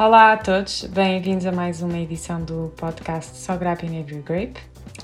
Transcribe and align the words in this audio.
Olá 0.00 0.32
a 0.32 0.36
todos, 0.38 0.84
bem-vindos 0.84 1.44
a 1.44 1.52
mais 1.52 1.82
uma 1.82 1.98
edição 1.98 2.42
do 2.42 2.72
podcast 2.74 3.36
Só 3.36 3.54
Grape 3.54 3.84
in 3.84 4.00
Every 4.00 4.22
Grape. 4.22 4.58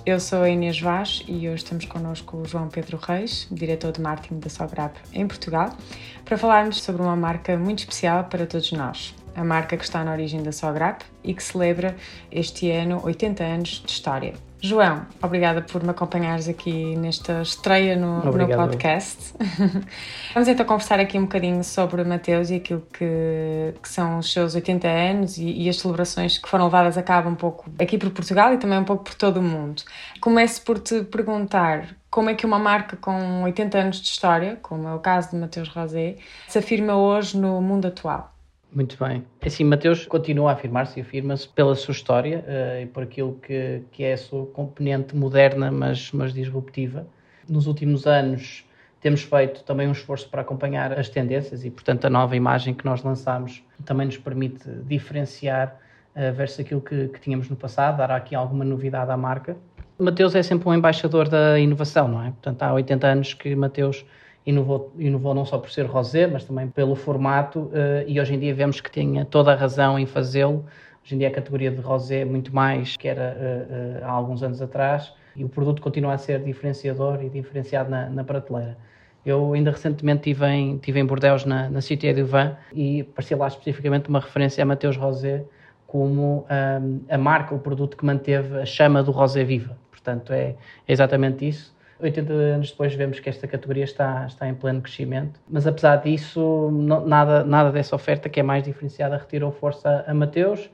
Eu 0.06 0.18
sou 0.18 0.42
a 0.42 0.48
Inês 0.48 0.80
Vaz 0.80 1.22
e 1.28 1.46
hoje 1.48 1.64
estamos 1.64 1.84
connosco 1.84 2.38
o 2.38 2.46
João 2.46 2.68
Pedro 2.68 2.96
Reis, 2.96 3.46
diretor 3.50 3.92
de 3.92 4.00
marketing 4.00 4.38
da 4.38 4.48
Sograp 4.48 4.96
em 5.12 5.28
Portugal, 5.28 5.76
para 6.24 6.38
falarmos 6.38 6.82
sobre 6.82 7.02
uma 7.02 7.14
marca 7.14 7.58
muito 7.58 7.80
especial 7.80 8.24
para 8.24 8.46
todos 8.46 8.72
nós. 8.72 9.14
A 9.34 9.44
marca 9.44 9.76
que 9.76 9.84
está 9.84 10.02
na 10.02 10.12
origem 10.12 10.42
da 10.42 10.50
Sograp 10.50 11.02
e 11.22 11.34
que 11.34 11.42
celebra 11.42 11.94
este 12.32 12.70
ano 12.70 13.02
80 13.04 13.44
anos 13.44 13.82
de 13.84 13.92
história. 13.92 14.32
João, 14.60 15.06
obrigada 15.22 15.60
por 15.60 15.82
me 15.82 15.90
acompanhares 15.90 16.48
aqui 16.48 16.96
nesta 16.96 17.42
estreia 17.42 17.94
no, 17.94 18.24
no 18.24 18.48
podcast. 18.48 19.34
Vamos 20.32 20.48
então 20.48 20.64
conversar 20.64 20.98
aqui 20.98 21.18
um 21.18 21.22
bocadinho 21.22 21.62
sobre 21.62 22.02
Mateus 22.04 22.50
e 22.50 22.56
aquilo 22.56 22.82
que, 22.92 23.74
que 23.82 23.88
são 23.88 24.18
os 24.18 24.32
seus 24.32 24.54
80 24.54 24.88
anos 24.88 25.36
e, 25.36 25.44
e, 25.44 25.68
as 25.68 25.76
celebrações 25.76 26.38
que 26.38 26.48
foram 26.48 26.64
levadas 26.64 26.96
a 26.96 27.02
cabo 27.02 27.28
um 27.28 27.34
pouco 27.34 27.70
aqui 27.78 27.98
por 27.98 28.10
Portugal 28.10 28.54
e 28.54 28.58
também 28.58 28.78
um 28.78 28.84
pouco 28.84 29.04
por 29.04 29.14
todo 29.14 29.38
o 29.38 29.42
mundo. 29.42 29.82
Começo 30.20 30.62
por 30.62 30.78
te 30.78 31.02
perguntar 31.04 31.94
como 32.10 32.30
é 32.30 32.34
que 32.34 32.46
uma 32.46 32.58
marca 32.58 32.96
com 32.96 33.42
80 33.42 33.78
anos 33.78 34.00
de 34.00 34.08
história, 34.08 34.58
como 34.62 34.88
é 34.88 34.94
o 34.94 34.98
caso 34.98 35.30
de 35.32 35.36
Mateus 35.36 35.68
Rosé, 35.68 36.16
se 36.48 36.58
afirma 36.58 36.96
hoje 36.96 37.36
no 37.36 37.60
mundo 37.60 37.88
atual. 37.88 38.35
Muito 38.72 38.96
bem. 39.02 39.24
Assim, 39.44 39.64
Mateus 39.64 40.06
continua 40.06 40.50
a 40.50 40.54
afirmar-se 40.54 40.98
e 40.98 41.02
afirma-se 41.02 41.48
pela 41.48 41.74
sua 41.74 41.92
história 41.92 42.44
uh, 42.46 42.82
e 42.82 42.86
por 42.86 43.02
aquilo 43.02 43.34
que, 43.40 43.82
que 43.90 44.04
é 44.04 44.12
a 44.12 44.18
sua 44.18 44.46
componente 44.46 45.16
moderna, 45.16 45.70
mas, 45.70 46.12
mas 46.12 46.32
disruptiva. 46.32 47.06
Nos 47.48 47.66
últimos 47.66 48.06
anos 48.06 48.64
temos 49.00 49.22
feito 49.22 49.62
também 49.62 49.88
um 49.88 49.92
esforço 49.92 50.28
para 50.28 50.42
acompanhar 50.42 50.98
as 50.98 51.08
tendências 51.08 51.64
e, 51.64 51.70
portanto, 51.70 52.06
a 52.06 52.10
nova 52.10 52.34
imagem 52.36 52.74
que 52.74 52.84
nós 52.84 53.02
lançamos 53.02 53.62
também 53.84 54.06
nos 54.06 54.18
permite 54.18 54.68
diferenciar 54.84 55.78
uh, 56.14 56.32
versus 56.34 56.60
aquilo 56.60 56.80
que, 56.80 57.08
que 57.08 57.20
tínhamos 57.20 57.48
no 57.48 57.56
passado, 57.56 57.98
dar 57.98 58.10
aqui 58.10 58.34
alguma 58.34 58.64
novidade 58.64 59.10
à 59.10 59.16
marca. 59.16 59.56
Mateus 59.98 60.34
é 60.34 60.42
sempre 60.42 60.68
um 60.68 60.74
embaixador 60.74 61.28
da 61.28 61.58
inovação, 61.58 62.08
não 62.08 62.22
é? 62.22 62.26
Portanto, 62.26 62.62
há 62.62 62.74
80 62.74 63.06
anos 63.06 63.32
que 63.32 63.56
Mateus 63.56 64.04
inovou, 64.46 64.92
inovou 64.96 65.34
não 65.34 65.44
só 65.44 65.58
por 65.58 65.70
ser 65.70 65.86
rosé, 65.86 66.26
mas 66.26 66.44
também 66.44 66.68
pelo 66.68 66.94
formato, 66.94 67.62
uh, 67.62 67.72
e 68.06 68.20
hoje 68.20 68.34
em 68.34 68.38
dia 68.38 68.54
vemos 68.54 68.80
que 68.80 68.90
tinha 68.90 69.24
toda 69.24 69.52
a 69.52 69.56
razão 69.56 69.98
em 69.98 70.06
fazê-lo. 70.06 70.64
Hoje 71.04 71.16
em 71.16 71.18
dia 71.18 71.28
a 71.28 71.30
categoria 71.32 71.70
de 71.70 71.80
rosé 71.80 72.20
é 72.20 72.24
muito 72.24 72.54
mais 72.54 72.96
que 72.96 73.08
era 73.08 73.36
uh, 73.36 74.02
uh, 74.02 74.04
há 74.04 74.10
alguns 74.10 74.42
anos 74.44 74.62
atrás, 74.62 75.12
e 75.34 75.44
o 75.44 75.48
produto 75.48 75.82
continua 75.82 76.14
a 76.14 76.18
ser 76.18 76.42
diferenciador 76.42 77.22
e 77.22 77.28
diferenciado 77.28 77.90
na, 77.90 78.08
na 78.08 78.24
prateleira. 78.24 78.78
Eu 79.24 79.52
ainda 79.52 79.72
recentemente 79.72 80.30
estive 80.30 80.46
em, 80.46 80.76
estive 80.76 81.00
em 81.00 81.04
Bordeaux, 81.04 81.44
na, 81.44 81.68
na 81.68 81.80
Cité 81.80 82.14
du 82.14 82.24
Vin, 82.24 82.54
e 82.72 83.00
aparecia 83.00 83.36
lá 83.36 83.48
especificamente 83.48 84.08
uma 84.08 84.20
referência 84.20 84.62
a 84.62 84.64
Mateus 84.64 84.96
Rosé 84.96 85.44
como 85.86 86.46
um, 86.48 87.00
a 87.08 87.18
marca, 87.18 87.54
o 87.54 87.58
produto 87.58 87.96
que 87.96 88.04
manteve 88.04 88.60
a 88.60 88.64
chama 88.64 89.02
do 89.02 89.10
rosé 89.10 89.44
viva. 89.44 89.76
Portanto, 89.90 90.32
é, 90.32 90.50
é 90.50 90.56
exatamente 90.86 91.46
isso 91.46 91.75
80 92.00 92.32
anos 92.32 92.70
depois 92.70 92.94
vemos 92.94 93.20
que 93.20 93.28
esta 93.28 93.48
categoria 93.48 93.84
está, 93.84 94.26
está 94.26 94.46
em 94.48 94.54
pleno 94.54 94.82
crescimento, 94.82 95.40
mas 95.48 95.66
apesar 95.66 95.96
disso, 95.96 96.70
não, 96.70 97.06
nada, 97.06 97.42
nada 97.42 97.72
dessa 97.72 97.96
oferta 97.96 98.28
que 98.28 98.38
é 98.38 98.42
mais 98.42 98.64
diferenciada 98.64 99.16
retirou 99.16 99.50
força 99.50 100.04
a 100.06 100.12
Mateus, 100.12 100.70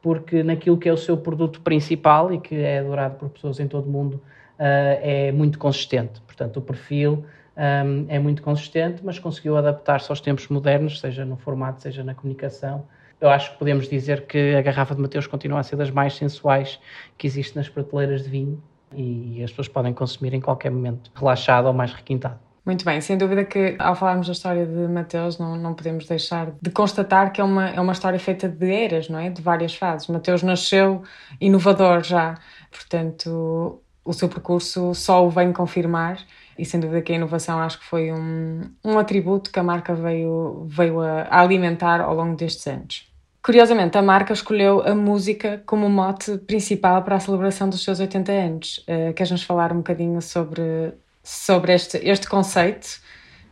porque 0.00 0.42
naquilo 0.42 0.78
que 0.78 0.88
é 0.88 0.92
o 0.92 0.96
seu 0.96 1.16
produto 1.16 1.60
principal 1.60 2.32
e 2.32 2.40
que 2.40 2.56
é 2.56 2.78
adorado 2.78 3.16
por 3.16 3.28
pessoas 3.28 3.60
em 3.60 3.68
todo 3.68 3.86
o 3.86 3.90
mundo, 3.90 4.14
uh, 4.14 4.98
é 5.00 5.30
muito 5.30 5.58
consistente. 5.58 6.20
Portanto, 6.22 6.56
o 6.56 6.62
perfil 6.62 7.24
um, 7.56 8.06
é 8.08 8.18
muito 8.18 8.42
consistente, 8.42 9.04
mas 9.04 9.18
conseguiu 9.18 9.56
adaptar-se 9.56 10.10
aos 10.10 10.20
tempos 10.20 10.48
modernos, 10.48 11.00
seja 11.00 11.24
no 11.24 11.36
formato, 11.36 11.82
seja 11.82 12.02
na 12.02 12.14
comunicação. 12.14 12.84
Eu 13.20 13.28
acho 13.28 13.52
que 13.52 13.58
podemos 13.58 13.88
dizer 13.88 14.26
que 14.26 14.56
a 14.56 14.62
garrafa 14.62 14.94
de 14.94 15.00
Mateus 15.00 15.28
continua 15.28 15.60
a 15.60 15.62
ser 15.62 15.76
das 15.76 15.90
mais 15.90 16.14
sensuais 16.14 16.80
que 17.16 17.26
existe 17.26 17.54
nas 17.54 17.68
prateleiras 17.68 18.24
de 18.24 18.30
vinho 18.30 18.60
e 18.94 19.42
as 19.42 19.50
pessoas 19.50 19.68
podem 19.68 19.92
consumir 19.92 20.34
em 20.34 20.40
qualquer 20.40 20.70
momento, 20.70 21.10
relaxado 21.14 21.66
ou 21.66 21.72
mais 21.72 21.92
requintado. 21.92 22.38
Muito 22.64 22.84
bem, 22.84 23.00
sem 23.00 23.18
dúvida 23.18 23.44
que 23.44 23.74
ao 23.76 23.96
falarmos 23.96 24.28
da 24.28 24.32
história 24.32 24.64
de 24.64 24.86
Mateus 24.86 25.36
não, 25.36 25.56
não 25.56 25.74
podemos 25.74 26.06
deixar 26.06 26.52
de 26.62 26.70
constatar 26.70 27.32
que 27.32 27.40
é 27.40 27.44
uma, 27.44 27.70
é 27.70 27.80
uma 27.80 27.92
história 27.92 28.20
feita 28.20 28.48
de 28.48 28.70
eras, 28.70 29.08
não 29.08 29.18
é? 29.18 29.30
De 29.30 29.42
várias 29.42 29.74
fases. 29.74 30.06
Mateus 30.06 30.44
nasceu 30.44 31.02
inovador 31.40 32.04
já, 32.04 32.38
portanto 32.70 33.80
o 34.04 34.12
seu 34.12 34.28
percurso 34.28 34.94
só 34.94 35.24
o 35.24 35.30
vem 35.30 35.52
confirmar 35.52 36.18
e 36.58 36.64
sem 36.64 36.78
dúvida 36.78 37.02
que 37.02 37.12
a 37.12 37.16
inovação 37.16 37.60
acho 37.60 37.78
que 37.78 37.84
foi 37.84 38.12
um, 38.12 38.62
um 38.84 38.98
atributo 38.98 39.50
que 39.50 39.58
a 39.58 39.62
marca 39.62 39.94
veio, 39.94 40.66
veio 40.68 41.00
a, 41.00 41.26
alimentar 41.30 42.00
ao 42.00 42.14
longo 42.14 42.36
destes 42.36 42.66
anos. 42.66 43.11
Curiosamente, 43.42 43.98
a 43.98 44.02
marca 44.02 44.32
escolheu 44.32 44.82
a 44.86 44.94
música 44.94 45.60
como 45.66 45.90
mote 45.90 46.38
principal 46.38 47.02
para 47.02 47.16
a 47.16 47.20
celebração 47.20 47.68
dos 47.68 47.82
seus 47.82 47.98
80 47.98 48.30
anos. 48.30 48.78
Uh, 48.86 49.12
Queres-nos 49.14 49.42
falar 49.42 49.72
um 49.72 49.78
bocadinho 49.78 50.22
sobre, 50.22 50.94
sobre 51.24 51.74
este, 51.74 51.98
este 52.08 52.28
conceito, 52.28 53.00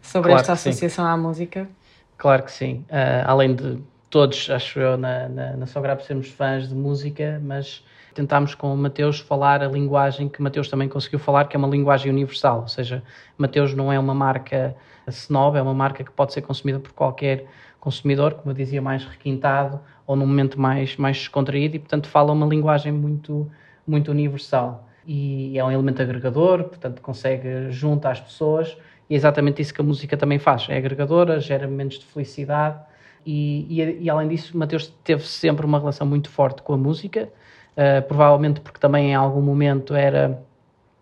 sobre 0.00 0.28
claro 0.28 0.42
esta 0.42 0.52
associação 0.52 1.04
sim. 1.04 1.10
à 1.10 1.16
música? 1.16 1.68
Claro 2.16 2.44
que 2.44 2.52
sim. 2.52 2.84
Uh, 2.88 3.26
além 3.26 3.52
de 3.52 3.82
todos, 4.08 4.48
acho 4.48 4.78
eu, 4.78 4.96
na, 4.96 5.28
na, 5.28 5.56
na 5.56 5.66
Sograp 5.66 6.02
sermos 6.02 6.28
fãs 6.28 6.68
de 6.68 6.74
música, 6.74 7.40
mas 7.42 7.84
tentámos 8.14 8.54
com 8.54 8.72
o 8.72 8.76
Mateus 8.76 9.18
falar 9.18 9.60
a 9.60 9.66
linguagem 9.66 10.28
que 10.28 10.40
Mateus 10.40 10.68
também 10.68 10.88
conseguiu 10.88 11.18
falar, 11.18 11.46
que 11.46 11.56
é 11.56 11.58
uma 11.58 11.68
linguagem 11.68 12.12
universal, 12.12 12.60
ou 12.60 12.68
seja, 12.68 13.02
Mateus 13.36 13.74
não 13.74 13.92
é 13.92 13.98
uma 13.98 14.14
marca 14.14 14.76
snob, 15.08 15.56
é 15.56 15.62
uma 15.62 15.74
marca 15.74 16.04
que 16.04 16.12
pode 16.12 16.32
ser 16.32 16.42
consumida 16.42 16.78
por 16.78 16.92
qualquer 16.92 17.46
consumidor, 17.80 18.34
como 18.34 18.50
eu 18.50 18.54
dizia, 18.54 18.80
mais 18.80 19.04
requintado 19.04 19.80
ou 20.06 20.14
num 20.14 20.26
momento 20.26 20.60
mais, 20.60 20.96
mais 20.96 21.16
descontraído 21.16 21.76
e, 21.76 21.78
portanto, 21.78 22.08
fala 22.08 22.32
uma 22.32 22.46
linguagem 22.46 22.92
muito, 22.92 23.50
muito 23.86 24.10
universal. 24.10 24.86
E 25.06 25.58
é 25.58 25.64
um 25.64 25.72
elemento 25.72 26.02
agregador, 26.02 26.64
portanto, 26.64 27.00
consegue 27.00 27.70
juntar 27.70 28.12
as 28.12 28.20
pessoas 28.20 28.76
e 29.08 29.14
é 29.14 29.16
exatamente 29.16 29.60
isso 29.62 29.74
que 29.74 29.80
a 29.80 29.84
música 29.84 30.16
também 30.16 30.38
faz. 30.38 30.68
É 30.68 30.76
agregadora, 30.76 31.40
gera 31.40 31.66
momentos 31.66 31.98
de 31.98 32.04
felicidade 32.04 32.78
e, 33.24 33.66
e, 33.68 34.04
e 34.04 34.10
além 34.10 34.28
disso, 34.28 34.56
Mateus 34.56 34.88
teve 35.02 35.26
sempre 35.26 35.66
uma 35.66 35.78
relação 35.78 36.06
muito 36.06 36.28
forte 36.30 36.62
com 36.62 36.72
a 36.72 36.76
música, 36.76 37.28
uh, 37.76 38.06
provavelmente 38.06 38.60
porque 38.60 38.78
também 38.78 39.10
em 39.10 39.14
algum 39.14 39.42
momento 39.42 39.94
era, 39.94 40.42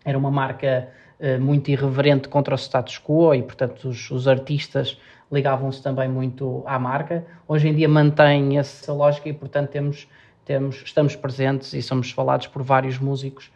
era 0.03 0.17
uma 0.17 0.31
marca 0.31 0.89
uh, 1.19 1.41
muito 1.41 1.69
irreverente 1.69 2.27
contra 2.27 2.53
o 2.53 2.57
status 2.57 2.99
quo 2.99 3.33
e, 3.33 3.43
portanto, 3.43 3.89
os, 3.89 4.09
os 4.11 4.27
artistas 4.27 4.97
ligavam-se 5.31 5.81
também 5.81 6.09
muito 6.09 6.63
à 6.65 6.79
marca. 6.79 7.25
Hoje 7.47 7.67
em 7.67 7.75
dia 7.75 7.87
mantém 7.87 8.57
essa 8.57 8.91
lógica 8.93 9.29
e, 9.29 9.33
portanto, 9.33 9.69
temos, 9.69 10.07
temos, 10.43 10.81
estamos 10.83 11.15
presentes 11.15 11.73
e 11.73 11.81
somos 11.81 12.11
falados 12.11 12.47
por 12.47 12.63
vários 12.63 12.97
músicos, 12.97 13.51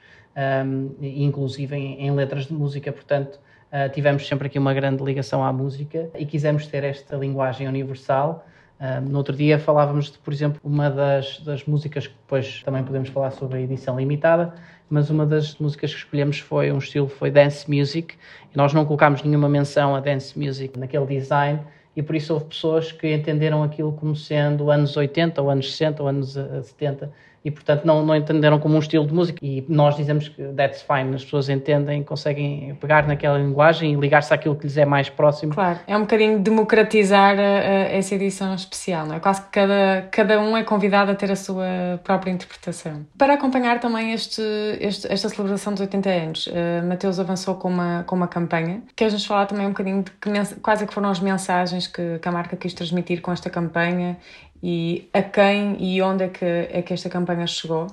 um, 0.65 0.91
inclusive 1.01 1.75
em, 1.75 2.07
em, 2.07 2.11
letras 2.11 2.45
de 2.45 2.53
música. 2.53 2.91
Portanto, 2.91 3.39
uh, 3.71 3.89
tivemos 3.91 4.27
sempre 4.27 4.47
aqui 4.47 4.59
uma 4.59 4.73
grande 4.73 5.03
ligação 5.03 5.43
à 5.43 5.51
música 5.51 6.09
e 6.17 6.25
quisemos 6.25 6.67
ter 6.67 6.83
esta 6.83 7.15
linguagem 7.15 7.67
universal. 7.67 8.45
Um, 8.83 9.11
no 9.11 9.17
outro 9.17 9.33
dia 9.33 9.57
falávamos 9.57 10.11
de, 10.11 10.17
por 10.17 10.33
exemplo, 10.33 10.59
uma 10.61 10.89
das, 10.89 11.39
das 11.39 11.63
músicas 11.63 12.05
que 12.05 12.13
depois 12.15 12.61
também 12.63 12.83
podemos 12.83 13.07
falar 13.07 13.31
sobre 13.31 13.59
a 13.59 13.61
edição 13.61 13.97
limitada, 13.97 14.53
mas 14.89 15.09
uma 15.09 15.25
das 15.25 15.57
músicas 15.57 15.93
que 15.93 15.99
escolhemos 15.99 16.39
foi 16.39 16.69
um 16.69 16.79
estilo 16.79 17.07
foi 17.07 17.31
dance 17.31 17.65
music 17.73 18.15
e 18.53 18.57
nós 18.57 18.73
não 18.73 18.83
colocámos 18.83 19.23
nenhuma 19.23 19.47
menção 19.47 19.95
a 19.95 20.01
dance 20.01 20.37
music 20.37 20.77
naquele 20.77 21.05
design 21.05 21.61
e 21.95 22.03
por 22.03 22.13
isso 22.13 22.33
houve 22.33 22.47
pessoas 22.47 22.91
que 22.91 23.13
entenderam 23.13 23.63
aquilo 23.63 23.93
como 23.93 24.17
sendo 24.17 24.69
anos 24.69 24.97
80 24.97 25.41
ou 25.41 25.49
anos 25.49 25.71
60 25.71 26.03
ou 26.03 26.09
anos 26.09 26.33
70 26.33 27.09
e 27.43 27.51
portanto 27.51 27.85
não, 27.85 28.05
não 28.05 28.15
entenderam 28.15 28.59
como 28.59 28.75
um 28.75 28.79
estilo 28.79 29.05
de 29.05 29.13
música 29.13 29.39
e 29.41 29.63
nós 29.67 29.95
dizemos 29.95 30.29
que 30.29 30.41
that's 30.53 30.81
fine, 30.81 31.13
as 31.15 31.23
pessoas 31.23 31.49
entendem, 31.49 32.03
conseguem 32.03 32.75
pegar 32.79 33.05
naquela 33.07 33.37
linguagem 33.37 33.93
e 33.93 33.95
ligar-se 33.95 34.33
àquilo 34.33 34.55
que 34.55 34.63
lhes 34.63 34.77
é 34.77 34.85
mais 34.85 35.09
próximo. 35.09 35.53
Claro, 35.53 35.79
é 35.85 35.97
um 35.97 36.01
bocadinho 36.01 36.39
democratizar 36.39 37.37
a, 37.37 37.41
a, 37.41 37.73
essa 37.95 38.15
edição 38.15 38.53
especial, 38.55 39.05
não 39.05 39.15
é? 39.15 39.19
Quase 39.19 39.41
que 39.41 39.49
cada, 39.49 40.07
cada 40.11 40.39
um 40.39 40.55
é 40.55 40.63
convidado 40.63 41.11
a 41.11 41.15
ter 41.15 41.31
a 41.31 41.35
sua 41.35 41.99
própria 42.03 42.31
interpretação. 42.31 43.05
Para 43.17 43.33
acompanhar 43.33 43.79
também 43.79 44.13
este, 44.13 44.41
este 44.79 45.11
esta 45.11 45.29
celebração 45.29 45.73
dos 45.73 45.81
80 45.81 46.09
anos, 46.09 46.47
uh, 46.47 46.51
Mateus 46.87 47.19
avançou 47.19 47.55
com 47.55 47.69
uma, 47.69 48.03
com 48.03 48.15
uma 48.15 48.27
campanha. 48.27 48.81
Queres-nos 48.95 49.25
falar 49.25 49.45
também 49.45 49.65
um 49.65 49.69
bocadinho 49.69 50.03
de 50.03 50.11
que, 50.11 50.55
quais 50.61 50.81
é 50.81 50.85
que 50.85 50.93
foram 50.93 51.09
as 51.09 51.19
mensagens 51.19 51.87
que, 51.87 52.19
que 52.19 52.27
a 52.27 52.31
marca 52.31 52.55
quis 52.55 52.73
transmitir 52.73 53.21
com 53.21 53.31
esta 53.31 53.49
campanha 53.49 54.17
e 54.63 55.09
a 55.13 55.21
quem 55.21 55.75
e 55.77 56.01
onde 56.01 56.23
é 56.23 56.27
que, 56.29 56.45
é 56.45 56.81
que 56.81 56.93
esta 56.93 57.09
campanha 57.09 57.45
chegou? 57.45 57.87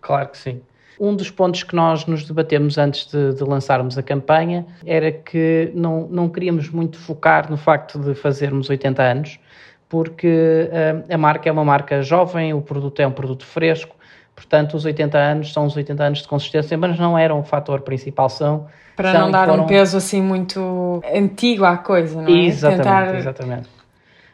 Claro 0.00 0.28
que 0.28 0.38
sim. 0.38 0.60
Um 0.98 1.14
dos 1.14 1.30
pontos 1.30 1.62
que 1.62 1.74
nós 1.76 2.04
nos 2.06 2.24
debatemos 2.24 2.76
antes 2.76 3.06
de, 3.06 3.34
de, 3.34 3.44
lançarmos 3.44 3.96
a 3.96 4.02
campanha 4.02 4.66
era 4.84 5.12
que 5.12 5.70
não, 5.74 6.08
não 6.08 6.28
queríamos 6.28 6.68
muito 6.68 6.98
focar 6.98 7.48
no 7.48 7.56
facto 7.56 7.98
de 7.98 8.14
fazermos 8.14 8.68
80 8.68 9.02
anos, 9.02 9.40
porque 9.88 10.68
uh, 10.68 11.14
a 11.14 11.16
marca 11.16 11.48
é 11.48 11.52
uma 11.52 11.64
marca 11.64 12.02
jovem, 12.02 12.52
o 12.52 12.60
produto 12.60 13.00
é 13.00 13.06
um 13.06 13.12
produto 13.12 13.46
fresco, 13.46 13.96
Portanto, 14.34 14.76
os 14.76 14.84
80 14.84 15.18
anos 15.18 15.52
são 15.52 15.66
os 15.66 15.76
80 15.76 16.02
anos 16.02 16.22
de 16.22 16.28
consistência, 16.28 16.76
mas 16.76 16.98
não 16.98 17.16
eram 17.18 17.40
o 17.40 17.42
fator 17.44 17.82
principal, 17.82 18.28
são... 18.28 18.66
Para 18.96 19.12
são 19.12 19.20
não 19.22 19.30
dar 19.30 19.48
foram... 19.48 19.64
um 19.64 19.66
peso 19.66 19.96
assim 19.96 20.20
muito 20.20 21.02
antigo 21.14 21.64
à 21.64 21.76
coisa, 21.76 22.20
não 22.20 22.28
é? 22.28 22.46
Exatamente, 22.46 22.82
Tentar... 22.82 23.14
exatamente. 23.14 23.68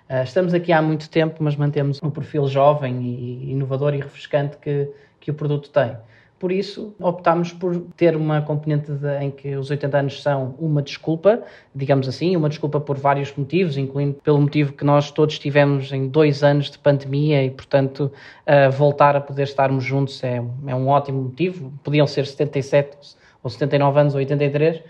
Uh, 0.08 0.22
estamos 0.22 0.54
aqui 0.54 0.72
há 0.72 0.80
muito 0.80 1.10
tempo, 1.10 1.36
mas 1.40 1.54
mantemos 1.54 2.00
um 2.02 2.08
perfil 2.08 2.46
jovem 2.48 3.02
e 3.02 3.50
inovador 3.50 3.94
e 3.94 3.98
refrescante 3.98 4.56
que, 4.56 4.90
que 5.20 5.30
o 5.30 5.34
produto 5.34 5.68
tem. 5.68 5.96
Por 6.38 6.52
isso, 6.52 6.94
optámos 7.00 7.52
por 7.52 7.76
ter 7.96 8.14
uma 8.14 8.40
componente 8.40 8.92
de, 8.92 9.18
em 9.18 9.30
que 9.30 9.56
os 9.56 9.70
80 9.70 9.98
anos 9.98 10.22
são 10.22 10.54
uma 10.58 10.80
desculpa, 10.80 11.42
digamos 11.74 12.08
assim, 12.08 12.36
uma 12.36 12.48
desculpa 12.48 12.80
por 12.80 12.96
vários 12.96 13.34
motivos, 13.36 13.76
incluindo 13.76 14.14
pelo 14.22 14.40
motivo 14.40 14.72
que 14.72 14.84
nós 14.84 15.10
todos 15.10 15.36
tivemos 15.38 15.92
em 15.92 16.08
dois 16.08 16.44
anos 16.44 16.70
de 16.70 16.78
pandemia 16.78 17.44
e, 17.44 17.50
portanto, 17.50 18.12
uh, 18.46 18.70
voltar 18.70 19.16
a 19.16 19.20
poder 19.20 19.42
estarmos 19.42 19.82
juntos 19.82 20.22
é, 20.22 20.36
é, 20.36 20.74
um 20.74 20.86
ótimo 20.88 21.22
motivo. 21.22 21.72
Podiam 21.82 22.06
ser 22.06 22.24
77 22.24 22.96
ou 23.42 23.50
79 23.50 24.00
anos 24.00 24.14
ou 24.14 24.20
83, 24.20 24.76
uh, 24.76 24.82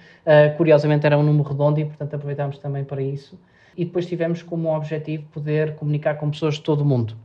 curiosamente 0.59 1.07
era 1.07 1.17
um 1.17 1.23
número 1.23 1.49
redondo 1.49 1.81
e, 1.81 1.87
portanto, 1.87 2.15
aproveitámos 2.15 2.59
também 2.59 2.85
para 2.85 3.01
isso. 3.01 3.39
E 3.77 3.85
depois 3.85 4.07
tivemos 4.07 4.43
como 4.43 4.75
objetivo 4.75 5.25
poder 5.33 5.77
comunicar 5.77 6.17
com 6.17 6.31
pessoas 6.31 6.55
de 6.55 6.63
todo 6.63 6.81
o 6.83 6.85
mundo 6.85 7.17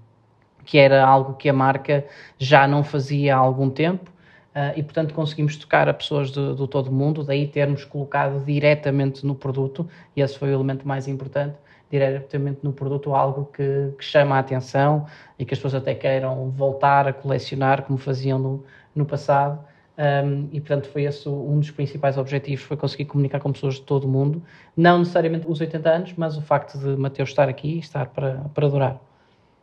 que 0.66 0.78
era 0.78 1.06
algo 1.06 1.34
que 1.34 1.50
a 1.50 1.54
marca 1.54 2.06
já 2.40 2.66
não 2.66 2.86
fazia 2.86 3.36
há 3.36 3.38
algum 3.38 3.70
tempo 3.70 4.14
Uh, 4.54 4.70
e, 4.78 4.84
portanto, 4.84 5.16
conseguimos 5.16 5.58
tocar 5.58 5.90
a 5.90 5.94
pessoas 5.96 6.30
do, 6.30 6.56
do 6.56 6.68
todo 6.68 6.90
o 6.90 6.92
mundo, 6.92 7.24
daí 7.24 7.48
termos 7.48 7.86
colocado 7.86 8.46
diretamente 8.46 9.26
no 9.26 9.34
produto, 9.34 9.90
e 10.16 10.22
esse 10.22 10.38
foi 10.38 10.50
o 10.50 10.54
elemento 10.54 10.88
mais 10.88 11.08
importante, 11.08 11.58
diretamente 11.90 12.60
no 12.62 12.72
produto 12.72 13.16
algo 13.16 13.46
que, 13.46 13.92
que 13.98 14.06
chama 14.06 14.36
a 14.36 14.40
atenção 14.40 15.08
e 15.40 15.46
que 15.46 15.56
as 15.56 15.60
pessoas 15.60 15.82
até 15.82 15.96
queiram 15.96 16.52
voltar 16.52 17.08
a 17.08 17.14
colecionar 17.14 17.82
como 17.82 17.98
faziam 17.98 18.38
no, 18.38 18.64
no 18.96 19.08
passado. 19.08 19.60
Um, 19.96 20.50
e 20.52 20.60
portanto 20.60 20.88
foi 20.88 21.04
esse 21.04 21.30
um 21.30 21.60
dos 21.60 21.70
principais 21.70 22.18
objetivos 22.18 22.66
foi 22.66 22.76
conseguir 22.76 23.06
comunicar 23.06 23.40
com 23.40 23.52
pessoas 23.52 23.76
de 23.76 23.82
todo 23.82 24.06
o 24.06 24.08
mundo 24.08 24.42
não 24.76 24.98
necessariamente 24.98 25.46
os 25.48 25.62
80 25.62 25.88
anos 25.88 26.14
mas 26.18 26.36
o 26.36 26.42
facto 26.42 26.80
de 26.80 27.00
Mateus 27.00 27.30
estar 27.30 27.48
aqui 27.48 27.76
e 27.76 27.80
estar 27.80 28.08
para, 28.08 28.44
para 28.56 28.68
durar 28.70 29.00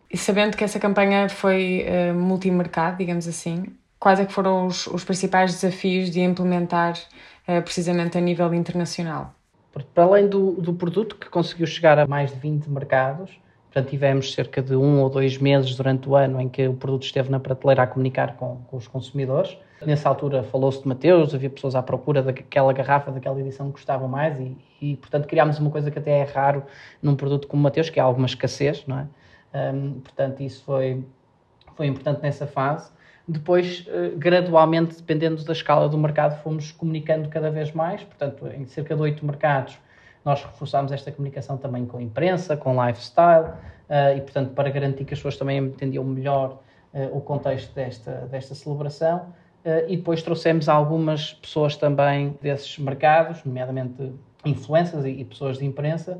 e 0.09 0.17
sabendo 0.17 0.56
que 0.56 0.62
essa 0.62 0.79
campanha 0.79 1.29
foi 1.29 1.85
uh, 1.85 2.15
multimercado 2.15 2.99
digamos 2.99 3.27
assim 3.27 3.75
quais 4.00 4.19
é 4.19 4.25
que 4.25 4.32
foram 4.32 4.67
os, 4.67 4.87
os 4.87 5.05
principais 5.05 5.53
desafios 5.53 6.11
de 6.11 6.21
implementar 6.21 6.94
uh, 7.47 7.62
precisamente 7.62 8.17
a 8.17 8.21
nível 8.21 8.53
internacional? 8.55 9.35
Para 9.94 10.05
além 10.05 10.27
do, 10.27 10.53
do 10.53 10.73
produto 10.75 11.15
que 11.15 11.29
conseguiu 11.29 11.67
chegar 11.67 11.99
a 11.99 12.06
mais 12.06 12.32
de 12.32 12.41
20 12.41 12.67
mercados, 12.69 13.31
portanto 13.72 13.88
tivemos 13.88 14.34
cerca 14.34 14.61
de 14.61 14.75
um 14.75 15.00
ou 15.00 15.08
dois 15.08 15.38
meses 15.38 15.76
durante 15.76 16.08
o 16.08 16.17
ano 16.17 16.40
em 16.40 16.49
que 16.49 16.67
o 16.67 16.75
produto 16.75 17.05
esteve 17.05 17.31
na 17.31 17.38
prateleira 17.38 17.84
a 17.84 17.87
comunicar 17.87 18.37
com, 18.37 18.56
com 18.67 18.76
os 18.76 18.88
consumidores. 18.88 19.56
Nessa 19.87 20.08
altura 20.08 20.43
falou-se 20.43 20.82
de 20.82 20.88
Mateus, 20.88 21.34
havia 21.34 21.49
pessoas 21.49 21.75
à 21.75 21.82
procura 21.82 22.22
daquela 22.22 22.72
garrafa, 22.72 23.11
daquela 23.11 23.40
edição 23.40 23.67
que 23.67 23.72
gostavam 23.72 24.08
mais 24.08 24.38
e, 24.38 24.56
e, 24.82 24.96
portanto 24.96 25.26
criámos 25.26 25.58
uma 25.58 25.70
coisa 25.70 25.90
que 25.90 25.99
até 25.99 26.19
é 26.19 26.25
raro 26.25 26.64
num 27.00 27.14
produto 27.14 27.46
como 27.46 27.62
Mateus, 27.62 27.88
que 27.88 27.99
é 27.99 28.02
alguma 28.02 28.26
escassez, 28.26 28.84
não 28.87 28.99
é? 28.99 29.06
Um, 29.52 30.00
portanto, 30.00 30.40
isso 30.43 30.62
foi, 30.64 31.05
foi 31.76 31.87
importante 31.87 32.22
nessa 32.22 32.46
fase. 32.46 32.90
Depois, 33.26 33.87
eh, 33.88 34.12
gradualmente, 34.17 34.96
dependendo 34.96 35.44
da 35.44 35.52
escala 35.52 35.88
do 35.88 35.96
mercado, 35.96 36.40
fomos 36.43 36.72
comunicando 36.72 37.28
cada 37.28 37.50
vez 37.50 37.72
mais. 37.72 38.02
Portanto, 38.02 38.46
em 38.49 38.64
cerca 38.67 38.96
de 38.96 39.02
oito 39.02 39.25
mercados, 39.25 39.78
nós 40.25 40.43
reforçámos 40.44 40.93
esta 40.93 41.11
comunicação 41.11 41.56
também 41.56 41.87
com 41.87 42.00
imprensa, 42.00 42.56
com 42.56 42.84
lifestyle, 42.87 43.52
eh, 43.88 44.17
e, 44.17 44.20
portanto, 44.20 44.52
para 44.52 44.70
garantir 44.70 45.05
que 45.05 45.14
as 45.14 45.19
pessoas 45.20 45.37
também 45.37 45.58
entendiam 45.58 46.05
melhor 46.05 46.58
eh, 46.93 47.08
o 47.12 47.20
contexto 47.20 47.75
desta, 47.75 48.28
desta 48.31 48.55
celebração. 48.55 49.32
E 49.88 49.94
depois 49.94 50.22
trouxemos 50.22 50.70
algumas 50.70 51.34
pessoas 51.34 51.76
também 51.76 52.34
desses 52.40 52.78
mercados, 52.78 53.44
nomeadamente 53.44 54.11
influências 54.43 55.05
e 55.05 55.22
pessoas 55.22 55.58
de 55.58 55.67
imprensa, 55.67 56.19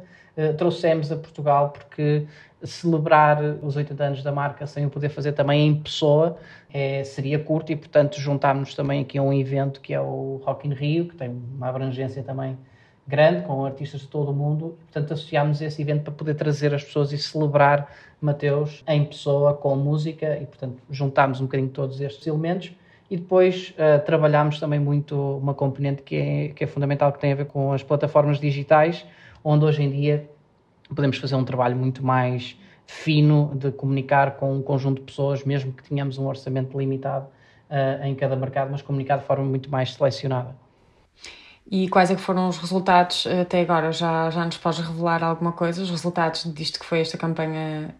trouxemos 0.59 1.11
a 1.11 1.17
Portugal 1.17 1.71
porque 1.71 2.27
celebrar 2.63 3.43
os 3.63 3.77
80 3.77 4.05
anos 4.05 4.23
da 4.23 4.33
marca 4.33 4.67
sem 4.67 4.87
o 4.87 4.91
poder 4.91 5.09
fazer 5.09 5.33
também 5.33 5.69
em 5.69 5.75
pessoa 5.81 6.37
é, 6.73 7.03
seria 7.05 7.39
curto 7.39 7.73
e, 7.73 7.77
portanto, 7.77 8.21
juntámos 8.21 8.75
também 8.75 9.01
aqui 9.01 9.19
a 9.19 9.23
um 9.23 9.33
evento 9.33 9.81
que 9.81 9.95
é 9.95 10.01
o 10.01 10.41
Rock 10.45 10.69
in 10.69 10.75
Rio, 10.75 11.09
que 11.09 11.17
tem 11.17 11.31
uma 11.31 11.69
abrangência 11.69 12.23
também 12.23 12.57
grande, 13.11 13.43
com 13.43 13.65
artistas 13.65 14.03
de 14.03 14.07
todo 14.07 14.31
o 14.31 14.35
mundo, 14.35 14.79
portanto, 14.85 15.13
associámos 15.13 15.61
esse 15.61 15.83
evento 15.83 16.05
para 16.05 16.13
poder 16.13 16.35
trazer 16.35 16.73
as 16.73 16.85
pessoas 16.85 17.13
e 17.13 17.19
celebrar 17.19 17.91
Mateus 18.21 18.85
em 18.87 19.05
pessoa, 19.05 19.53
com 19.55 19.75
música, 19.77 20.39
e, 20.41 20.47
portanto, 20.47 20.81
juntámos 20.91 21.41
um 21.41 21.45
bocadinho 21.45 21.69
todos 21.71 22.01
estes 22.01 22.27
elementos. 22.27 22.73
E 23.11 23.17
depois 23.17 23.75
uh, 23.75 24.05
trabalhámos 24.05 24.61
também 24.61 24.79
muito 24.79 25.17
uma 25.39 25.53
componente 25.53 26.03
que 26.03 26.15
é, 26.17 26.49
que 26.51 26.63
é 26.63 26.67
fundamental, 26.67 27.13
que 27.13 27.19
tem 27.19 27.33
a 27.33 27.35
ver 27.35 27.47
com 27.47 27.73
as 27.73 27.83
plataformas 27.83 28.39
digitais, 28.39 29.05
onde 29.43 29.65
hoje 29.65 29.83
em 29.83 29.91
dia 29.91 30.31
podemos 30.95 31.19
fazer 31.19 31.35
um 31.35 31.45
trabalho 31.45 31.77
muito 31.77 32.05
mais 32.05 32.57
fino 32.87 33.53
de 33.55 33.73
comunicar 33.73 34.37
com 34.37 34.55
um 34.55 34.63
conjunto 34.63 35.01
de 35.01 35.07
pessoas, 35.07 35.45
mesmo 35.45 35.73
que 35.73 35.83
tenhamos 35.89 36.19
um 36.19 36.27
orçamento 36.27 36.79
limitado 36.79 37.27
uh, 37.69 38.05
em 38.05 38.15
cada 38.15 38.37
mercado, 38.37 38.71
mas 38.71 38.81
comunicar 38.81 39.19
de 39.19 39.25
forma 39.25 39.45
muito 39.45 39.69
mais 39.69 39.95
selecionada. 39.95 40.55
E 41.71 41.89
quais 41.89 42.11
é 42.11 42.17
que 42.17 42.21
foram 42.21 42.49
os 42.49 42.59
resultados 42.59 43.27
até 43.29 43.61
agora? 43.61 43.93
Já, 43.93 44.29
já 44.31 44.45
nos 44.45 44.57
podes 44.57 44.81
revelar 44.81 45.23
alguma 45.23 45.53
coisa? 45.53 45.81
Os 45.81 45.89
resultados 45.89 46.53
disto 46.53 46.81
que 46.81 46.85
foi 46.85 47.01
esta 47.01 47.17
campanha 47.17 47.95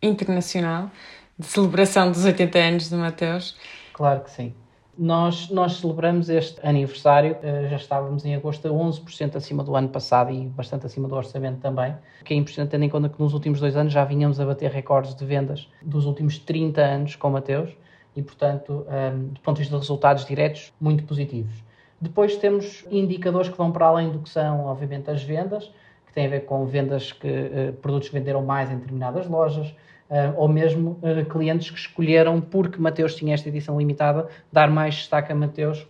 internacional 0.00 0.90
de 1.36 1.44
celebração 1.44 2.12
dos 2.12 2.24
80 2.24 2.58
anos 2.58 2.88
de 2.88 2.94
Mateus? 2.94 3.56
Claro 3.92 4.20
que 4.20 4.30
sim. 4.30 4.54
Nós, 4.96 5.50
nós 5.50 5.74
celebramos 5.78 6.30
este 6.30 6.64
aniversário, 6.66 7.36
eh, 7.42 7.66
já 7.68 7.76
estávamos 7.76 8.24
em 8.24 8.34
agosto 8.34 8.66
a 8.66 8.70
11% 8.70 9.36
acima 9.36 9.62
do 9.62 9.74
ano 9.76 9.88
passado 9.88 10.30
e 10.30 10.46
bastante 10.46 10.86
acima 10.86 11.06
do 11.06 11.14
orçamento 11.14 11.60
também, 11.60 11.94
que 12.24 12.32
é 12.32 12.36
importante 12.36 12.70
tendo 12.70 12.84
em 12.84 12.88
conta 12.88 13.08
que 13.08 13.20
nos 13.20 13.34
últimos 13.34 13.60
dois 13.60 13.76
anos 13.76 13.92
já 13.92 14.04
vinhamos 14.04 14.40
a 14.40 14.46
bater 14.46 14.70
recordes 14.70 15.14
de 15.14 15.26
vendas 15.26 15.68
dos 15.82 16.06
últimos 16.06 16.38
30 16.38 16.80
anos 16.80 17.16
com 17.16 17.28
Mateus 17.28 17.76
e, 18.14 18.22
portanto, 18.22 18.86
ehm, 18.88 19.34
do 19.34 19.40
ponto 19.40 19.56
de 19.56 19.62
vista 19.62 19.74
de 19.74 19.80
resultados 19.80 20.24
diretos, 20.24 20.72
muito 20.80 21.04
positivos. 21.04 21.65
Depois 22.00 22.36
temos 22.36 22.84
indicadores 22.90 23.48
que 23.48 23.56
vão 23.56 23.72
para 23.72 23.86
além 23.86 24.10
do 24.10 24.18
que 24.18 24.28
são, 24.28 24.66
obviamente, 24.66 25.10
as 25.10 25.22
vendas, 25.22 25.72
que 26.06 26.12
têm 26.12 26.26
a 26.26 26.30
ver 26.30 26.40
com 26.44 26.66
vendas 26.66 27.12
que 27.12 27.26
eh, 27.26 27.72
produtos 27.80 28.08
que 28.08 28.14
venderam 28.14 28.44
mais 28.44 28.70
em 28.70 28.76
determinadas 28.76 29.26
lojas, 29.26 29.74
uh, 30.10 30.34
ou 30.36 30.48
mesmo 30.48 30.98
uh, 31.02 31.24
clientes 31.26 31.70
que 31.70 31.78
escolheram, 31.78 32.40
porque 32.40 32.80
Mateus 32.80 33.14
tinha 33.14 33.34
esta 33.34 33.48
edição 33.48 33.78
limitada, 33.78 34.28
dar 34.52 34.70
mais 34.70 34.94
destaque 34.94 35.32
a 35.32 35.34
Mateus 35.34 35.86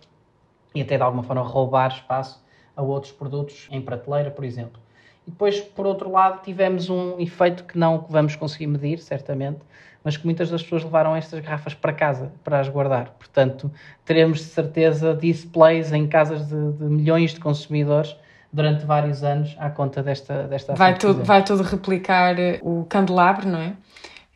e 0.73 0.81
até 0.81 0.97
de 0.97 1.03
alguma 1.03 1.23
forma 1.23 1.41
roubar 1.41 1.91
espaço 1.91 2.43
a 2.75 2.81
outros 2.81 3.11
produtos 3.11 3.67
em 3.71 3.81
prateleira, 3.81 4.31
por 4.31 4.45
exemplo. 4.45 4.79
E 5.27 5.31
depois, 5.31 5.59
por 5.59 5.85
outro 5.85 6.09
lado, 6.09 6.41
tivemos 6.41 6.89
um 6.89 7.19
efeito 7.19 7.65
que 7.65 7.77
não 7.77 8.05
vamos 8.09 8.35
conseguir 8.35 8.67
medir, 8.67 8.99
certamente, 8.99 9.59
mas 10.03 10.15
que 10.15 10.23
muitas 10.23 10.49
das 10.49 10.63
pessoas 10.63 10.85
levaram 10.85 11.13
estas 11.15 11.41
garrafas 11.41 11.73
para 11.73 11.91
casa 11.91 12.31
para 12.43 12.61
as 12.61 12.69
guardar. 12.69 13.09
Portanto, 13.19 13.69
teremos 14.05 14.39
de 14.39 14.45
certeza 14.45 15.13
displays 15.13 15.91
em 15.91 16.07
casas 16.07 16.47
de, 16.47 16.71
de 16.73 16.85
milhões 16.85 17.33
de 17.33 17.41
consumidores 17.41 18.15
durante 18.51 18.85
vários 18.85 19.23
anos 19.23 19.53
à 19.59 19.69
conta 19.69 20.01
desta, 20.01 20.43
desta 20.43 20.73
vai 20.73 20.97
tudo 20.97 21.23
Vai 21.23 21.43
tudo 21.43 21.61
replicar 21.61 22.35
o 22.61 22.85
candelabro, 22.85 23.49
não 23.49 23.59
é? 23.59 23.73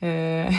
Uh, 0.01 0.49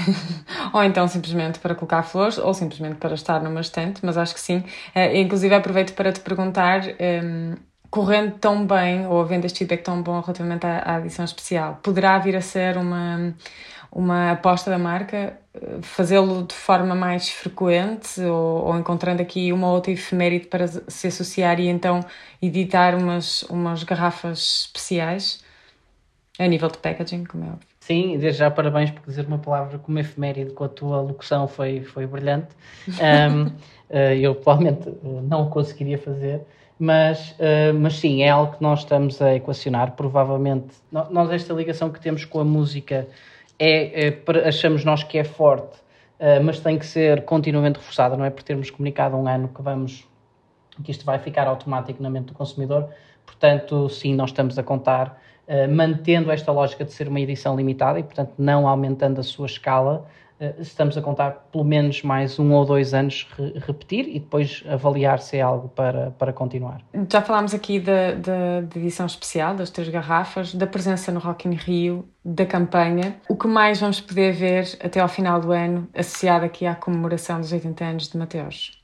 ou 0.72 0.82
então 0.84 1.06
simplesmente 1.08 1.58
para 1.58 1.74
colocar 1.74 2.02
flores, 2.04 2.38
ou 2.38 2.54
simplesmente 2.54 2.96
para 2.96 3.14
estar 3.14 3.42
numa 3.42 3.60
estante, 3.60 4.00
mas 4.02 4.16
acho 4.16 4.32
que 4.32 4.40
sim. 4.40 4.58
Uh, 4.94 5.14
inclusive 5.14 5.54
aproveito 5.54 5.94
para 5.94 6.12
te 6.12 6.20
perguntar, 6.20 6.80
um, 6.84 6.94
ehm, 6.98 7.54
correndo 7.92 8.38
tão 8.38 8.66
bem, 8.66 9.06
ou 9.06 9.20
havendo 9.20 9.44
este 9.44 9.58
feedback 9.58 9.82
tão 9.82 10.02
bom 10.02 10.18
relativamente 10.18 10.66
à, 10.66 10.94
à 10.94 11.00
edição 11.00 11.26
especial, 11.26 11.78
poderá 11.82 12.18
vir 12.18 12.34
a 12.34 12.40
ser 12.40 12.78
uma, 12.78 13.34
uma 13.92 14.30
aposta 14.32 14.70
da 14.70 14.78
marca, 14.78 15.38
eh, 15.52 15.78
fazê-lo 15.82 16.42
de 16.44 16.54
forma 16.54 16.94
mais 16.94 17.28
frequente, 17.28 18.18
ou, 18.22 18.64
ou, 18.64 18.78
encontrando 18.78 19.20
aqui 19.20 19.52
uma 19.52 19.70
outra 19.70 19.92
efeméride 19.92 20.46
para 20.46 20.66
se 20.66 21.06
associar 21.06 21.60
e 21.60 21.68
então 21.68 22.00
editar 22.40 22.94
umas, 22.94 23.42
umas 23.42 23.84
garrafas 23.84 24.64
especiais, 24.64 25.44
a 26.38 26.46
nível 26.46 26.70
de 26.70 26.78
packaging, 26.78 27.24
como 27.24 27.44
é 27.44 27.48
óbvio. 27.48 27.68
Sim, 27.80 28.16
desde 28.18 28.38
já 28.38 28.50
parabéns 28.50 28.90
por 28.90 29.04
dizer 29.04 29.26
uma 29.26 29.38
palavra 29.38 29.78
como 29.78 29.98
efeméride 29.98 30.52
com 30.52 30.64
a 30.64 30.68
tua 30.68 31.02
locução, 31.02 31.46
foi, 31.46 31.82
foi 31.82 32.06
brilhante. 32.06 32.48
Um, 32.88 33.52
eh, 33.90 34.16
eu 34.16 34.34
provavelmente 34.34 34.88
não 35.02 35.42
o 35.42 35.50
conseguiria 35.50 35.98
fazer, 35.98 36.40
mas, 36.84 37.30
uh, 37.32 37.72
mas 37.78 37.94
sim, 38.00 38.24
é 38.24 38.28
algo 38.28 38.56
que 38.56 38.60
nós 38.60 38.80
estamos 38.80 39.22
a 39.22 39.36
equacionar. 39.36 39.92
Provavelmente, 39.92 40.74
nós, 40.90 41.30
esta 41.30 41.54
ligação 41.54 41.90
que 41.90 42.00
temos 42.00 42.24
com 42.24 42.40
a 42.40 42.44
música, 42.44 43.06
é, 43.56 44.08
é 44.08 44.48
achamos 44.48 44.84
nós 44.84 45.04
que 45.04 45.16
é 45.16 45.22
forte, 45.22 45.76
uh, 46.18 46.42
mas 46.42 46.58
tem 46.58 46.76
que 46.76 46.84
ser 46.84 47.24
continuamente 47.24 47.76
reforçada, 47.76 48.16
não 48.16 48.24
é 48.24 48.30
por 48.30 48.42
termos 48.42 48.68
comunicado 48.68 49.16
um 49.16 49.28
ano 49.28 49.46
que 49.46 49.62
vamos 49.62 50.04
que 50.82 50.90
isto 50.90 51.04
vai 51.04 51.20
ficar 51.20 51.46
automático 51.46 52.02
na 52.02 52.10
mente 52.10 52.26
do 52.26 52.34
consumidor. 52.34 52.88
Portanto, 53.24 53.88
sim, 53.88 54.16
nós 54.16 54.30
estamos 54.30 54.58
a 54.58 54.62
contar 54.64 55.20
eh, 55.46 55.68
mantendo 55.68 56.32
esta 56.32 56.50
lógica 56.50 56.84
de 56.84 56.92
ser 56.92 57.06
uma 57.06 57.20
edição 57.20 57.54
limitada 57.54 58.00
e, 58.00 58.02
portanto, 58.02 58.32
não 58.38 58.66
aumentando 58.66 59.20
a 59.20 59.22
sua 59.22 59.46
escala, 59.46 60.04
estamos 60.58 60.96
a 60.96 61.02
contar 61.02 61.48
pelo 61.52 61.64
menos 61.64 62.02
mais 62.02 62.38
um 62.38 62.52
ou 62.52 62.64
dois 62.64 62.94
anos 62.94 63.26
re 63.36 63.52
repetir 63.58 64.08
e 64.08 64.18
depois 64.18 64.64
avaliar 64.68 65.18
se 65.20 65.36
é 65.36 65.40
algo 65.40 65.68
para, 65.68 66.10
para 66.12 66.32
continuar. 66.32 66.80
Já 67.10 67.22
falámos 67.22 67.54
aqui 67.54 67.78
da, 67.78 68.12
da, 68.12 68.60
da, 68.62 68.80
edição 68.80 69.06
especial, 69.06 69.54
das 69.54 69.70
três 69.70 69.88
garrafas, 69.88 70.54
da 70.54 70.66
presença 70.66 71.12
no 71.12 71.20
Rock 71.20 71.48
in 71.48 71.54
Rio, 71.54 72.08
da 72.24 72.44
campanha. 72.46 73.16
O 73.28 73.36
que 73.36 73.46
mais 73.46 73.80
vamos 73.80 74.00
poder 74.00 74.32
ver 74.32 74.78
até 74.82 75.00
ao 75.00 75.08
final 75.08 75.40
do 75.40 75.52
ano 75.52 75.88
associado 75.94 76.44
aqui 76.44 76.66
à 76.66 76.74
comemoração 76.74 77.40
dos 77.40 77.52
80 77.52 77.84
anos 77.84 78.08
de 78.08 78.16
Mateus? 78.16 78.82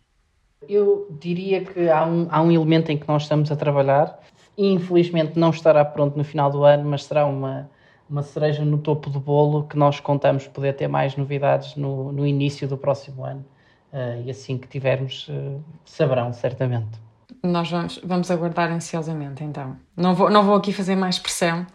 Eu 0.68 1.06
diria 1.20 1.64
que 1.64 1.88
há 1.88 2.04
um, 2.04 2.26
há 2.30 2.42
um 2.42 2.50
elemento 2.50 2.90
em 2.90 2.98
que 2.98 3.06
nós 3.08 3.22
estamos 3.22 3.50
a 3.50 3.56
trabalhar. 3.56 4.18
Infelizmente 4.56 5.38
não 5.38 5.50
estará 5.50 5.84
pronto 5.84 6.16
no 6.16 6.24
final 6.24 6.50
do 6.50 6.64
ano, 6.64 6.88
mas 6.88 7.04
será 7.04 7.26
uma 7.26 7.70
uma 8.08 8.22
cereja 8.22 8.64
no 8.64 8.78
topo 8.78 9.10
do 9.10 9.20
bolo 9.20 9.64
que 9.64 9.76
nós 9.76 10.00
contamos 10.00 10.46
poder 10.46 10.74
ter 10.74 10.88
mais 10.88 11.16
novidades 11.16 11.76
no, 11.76 12.12
no 12.12 12.26
início 12.26 12.66
do 12.66 12.76
próximo 12.76 13.24
ano. 13.24 13.44
Uh, 13.92 14.22
e 14.26 14.30
assim 14.30 14.58
que 14.58 14.68
tivermos, 14.68 15.28
uh, 15.28 15.62
saberão 15.84 16.32
certamente. 16.32 16.98
Nós 17.42 17.70
vamos, 17.70 18.00
vamos 18.04 18.30
aguardar 18.30 18.70
ansiosamente, 18.70 19.42
então. 19.44 19.76
Não 19.96 20.14
vou, 20.14 20.28
não 20.28 20.42
vou 20.42 20.54
aqui 20.54 20.72
fazer 20.72 20.96
mais 20.96 21.18
pressão 21.18 21.66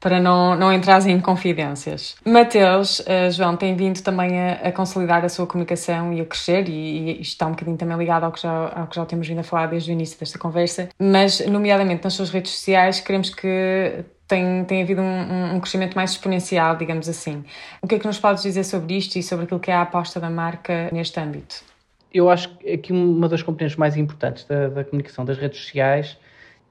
para 0.00 0.20
não, 0.20 0.54
não 0.54 0.72
entrar 0.72 1.04
em 1.08 1.20
confidências. 1.20 2.14
Mateus, 2.24 3.00
uh, 3.00 3.30
João, 3.32 3.56
tem 3.56 3.74
vindo 3.74 4.00
também 4.02 4.38
a, 4.38 4.52
a, 4.68 4.72
consolidar 4.72 5.24
a 5.24 5.28
sua 5.28 5.46
comunicação 5.46 6.12
e 6.12 6.20
a 6.20 6.24
crescer, 6.24 6.68
e, 6.68 7.18
e 7.18 7.20
está 7.20 7.46
um 7.46 7.50
bocadinho 7.50 7.76
também 7.76 7.96
ligado 7.96 8.24
ao 8.24 8.32
que, 8.32 8.40
já, 8.40 8.72
ao 8.74 8.86
que 8.86 8.94
já 8.94 9.04
temos 9.04 9.26
vindo 9.26 9.40
a 9.40 9.42
falar 9.42 9.66
desde 9.66 9.90
o 9.90 9.92
início 9.92 10.18
desta 10.18 10.38
conversa, 10.38 10.88
mas, 10.98 11.44
nomeadamente 11.46 12.04
nas 12.04 12.14
suas 12.14 12.30
redes 12.30 12.52
sociais, 12.52 13.00
queremos 13.00 13.30
que 13.30 14.04
tem, 14.28 14.62
tem 14.64 14.82
havido 14.82 15.00
um, 15.00 15.56
um, 15.56 15.60
crescimento 15.60 15.94
mais 15.94 16.10
exponencial, 16.12 16.76
digamos 16.76 17.08
assim. 17.08 17.42
O 17.80 17.88
que 17.88 17.94
é 17.94 17.98
que 17.98 18.06
nos 18.06 18.18
podes 18.18 18.42
dizer 18.42 18.62
sobre 18.62 18.96
isto 18.96 19.16
e 19.16 19.22
sobre 19.22 19.46
aquilo 19.46 19.58
que 19.58 19.70
é 19.70 19.74
a 19.74 19.82
aposta 19.82 20.20
da 20.20 20.28
marca 20.28 20.90
neste 20.92 21.18
âmbito? 21.18 21.64
Eu 22.12 22.28
acho 22.28 22.50
que 22.56 22.70
aqui 22.70 22.92
uma 22.92 23.28
das 23.28 23.42
componentes 23.42 23.76
mais 23.76 23.96
importantes 23.96 24.44
da, 24.44 24.68
da 24.68 24.84
comunicação 24.84 25.24
das 25.24 25.38
redes 25.38 25.58
sociais, 25.60 26.18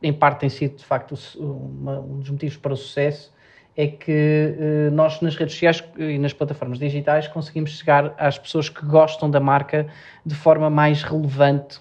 em 0.01 0.13
parte 0.13 0.41
tem 0.41 0.49
sido 0.49 0.77
de 0.77 0.85
facto 0.85 1.15
uma, 1.39 1.99
um 1.99 2.19
dos 2.19 2.29
motivos 2.29 2.57
para 2.57 2.73
o 2.73 2.77
sucesso, 2.77 3.35
é 3.75 3.87
que 3.87 4.55
eh, 4.59 4.89
nós 4.91 5.21
nas 5.21 5.35
redes 5.35 5.53
sociais 5.53 5.83
e 5.97 6.17
nas 6.17 6.33
plataformas 6.33 6.79
digitais 6.79 7.27
conseguimos 7.27 7.77
chegar 7.77 8.13
às 8.17 8.37
pessoas 8.37 8.69
que 8.69 8.83
gostam 8.83 9.29
da 9.29 9.39
marca 9.39 9.87
de 10.25 10.33
forma 10.33 10.67
mais 10.67 11.03
relevante, 11.03 11.79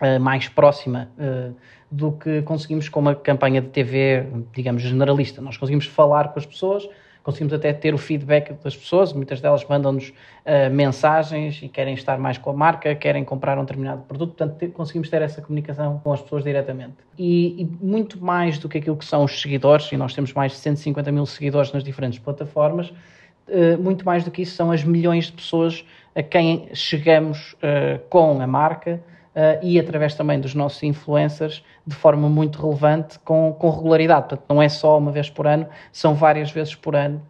eh, 0.00 0.20
mais 0.20 0.48
próxima. 0.48 1.08
Eh, 1.18 1.50
do 1.90 2.12
que 2.12 2.42
conseguimos 2.42 2.88
com 2.88 3.00
uma 3.00 3.14
campanha 3.14 3.60
de 3.60 3.68
TV, 3.68 4.24
digamos, 4.52 4.82
generalista. 4.82 5.42
Nós 5.42 5.56
conseguimos 5.56 5.86
falar 5.86 6.28
com 6.28 6.38
as 6.38 6.46
pessoas, 6.46 6.88
conseguimos 7.22 7.52
até 7.52 7.72
ter 7.72 7.92
o 7.92 7.98
feedback 7.98 8.52
das 8.62 8.76
pessoas, 8.76 9.12
muitas 9.12 9.40
delas 9.40 9.64
mandam-nos 9.68 10.08
uh, 10.08 10.72
mensagens 10.72 11.60
e 11.62 11.68
querem 11.68 11.94
estar 11.94 12.18
mais 12.18 12.38
com 12.38 12.50
a 12.50 12.52
marca, 12.52 12.94
querem 12.94 13.24
comprar 13.24 13.58
um 13.58 13.62
determinado 13.62 14.02
produto, 14.02 14.30
portanto 14.30 14.56
ter, 14.56 14.68
conseguimos 14.68 15.10
ter 15.10 15.20
essa 15.20 15.42
comunicação 15.42 16.00
com 16.02 16.12
as 16.12 16.22
pessoas 16.22 16.44
diretamente. 16.44 16.94
E, 17.18 17.62
e, 17.62 17.84
muito 17.84 18.22
mais 18.22 18.58
do 18.58 18.68
que 18.68 18.78
aquilo 18.78 18.96
que 18.96 19.04
são 19.04 19.24
os 19.24 19.40
seguidores, 19.40 19.90
e 19.92 19.96
nós 19.96 20.14
temos 20.14 20.32
mais 20.32 20.52
de 20.52 20.58
150 20.58 21.10
mil 21.12 21.26
seguidores 21.26 21.72
nas 21.72 21.82
diferentes 21.82 22.18
plataformas, 22.18 22.88
uh, 22.88 23.78
muito 23.80 24.04
mais 24.04 24.24
do 24.24 24.30
que 24.30 24.42
isso 24.42 24.54
são 24.54 24.70
as 24.70 24.84
milhões 24.84 25.26
de 25.26 25.32
pessoas 25.32 25.84
a 26.14 26.22
quem 26.22 26.68
chegamos 26.72 27.54
uh, 27.54 27.98
com 28.08 28.40
a 28.40 28.46
marca, 28.46 29.02
uh, 29.34 29.58
e 29.62 29.78
através 29.78 30.14
também 30.14 30.40
dos 30.40 30.54
nossos 30.54 30.82
influencers 30.82 31.64
de 31.86 31.94
forma 31.94 32.28
muito 32.28 32.60
relevante, 32.60 33.18
com, 33.20 33.54
com 33.58 33.70
regularidade. 33.70 34.28
Portanto, 34.28 34.44
não 34.48 34.62
é 34.62 34.68
só 34.68 34.98
uma 34.98 35.10
vez 35.10 35.30
por 35.30 35.46
ano, 35.46 35.66
são 35.92 36.14
várias 36.14 36.50
vezes 36.50 36.74
por 36.74 36.94
ano 36.94 37.22